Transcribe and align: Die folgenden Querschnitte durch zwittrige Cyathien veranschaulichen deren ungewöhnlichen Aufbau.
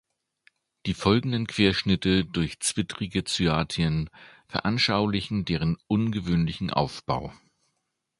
Die 0.87 0.95
folgenden 0.95 1.45
Querschnitte 1.45 2.25
durch 2.25 2.59
zwittrige 2.59 3.23
Cyathien 3.27 4.09
veranschaulichen 4.47 5.45
deren 5.45 5.77
ungewöhnlichen 5.85 6.71
Aufbau. 6.71 7.31